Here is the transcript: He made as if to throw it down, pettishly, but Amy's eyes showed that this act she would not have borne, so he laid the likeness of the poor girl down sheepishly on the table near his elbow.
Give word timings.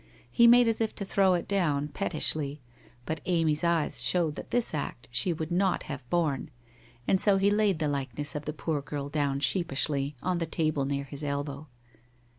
He 0.31 0.47
made 0.47 0.67
as 0.67 0.81
if 0.81 0.95
to 0.95 1.05
throw 1.05 1.35
it 1.35 1.47
down, 1.47 1.89
pettishly, 1.89 2.59
but 3.05 3.21
Amy's 3.27 3.63
eyes 3.63 4.01
showed 4.01 4.33
that 4.33 4.49
this 4.49 4.73
act 4.73 5.07
she 5.11 5.31
would 5.31 5.51
not 5.51 5.83
have 5.83 6.09
borne, 6.09 6.49
so 7.17 7.37
he 7.37 7.51
laid 7.51 7.77
the 7.77 7.87
likeness 7.87 8.33
of 8.33 8.45
the 8.45 8.51
poor 8.53 8.81
girl 8.81 9.09
down 9.09 9.41
sheepishly 9.41 10.15
on 10.23 10.39
the 10.39 10.47
table 10.47 10.85
near 10.85 11.03
his 11.03 11.23
elbow. 11.23 11.67